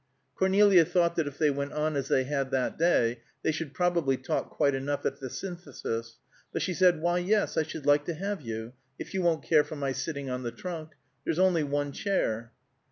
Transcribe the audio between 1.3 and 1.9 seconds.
they went